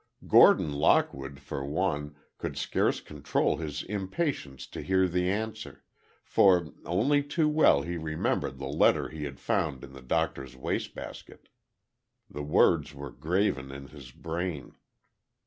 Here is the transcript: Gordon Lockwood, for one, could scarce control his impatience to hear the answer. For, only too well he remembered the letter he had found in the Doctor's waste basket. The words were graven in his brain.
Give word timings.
Gordon 0.27 0.73
Lockwood, 0.73 1.39
for 1.39 1.63
one, 1.63 2.15
could 2.39 2.57
scarce 2.57 2.99
control 3.01 3.57
his 3.57 3.83
impatience 3.83 4.65
to 4.69 4.81
hear 4.81 5.07
the 5.07 5.29
answer. 5.29 5.83
For, 6.23 6.73
only 6.85 7.21
too 7.21 7.47
well 7.47 7.83
he 7.83 7.97
remembered 7.97 8.57
the 8.57 8.65
letter 8.65 9.09
he 9.09 9.25
had 9.25 9.39
found 9.39 9.83
in 9.83 9.93
the 9.93 10.01
Doctor's 10.01 10.55
waste 10.57 10.95
basket. 10.95 11.49
The 12.27 12.41
words 12.41 12.95
were 12.95 13.11
graven 13.11 13.69
in 13.71 13.89
his 13.89 14.09
brain. 14.09 14.75